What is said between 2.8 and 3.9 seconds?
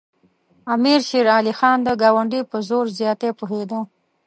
زیاتي پوهېده.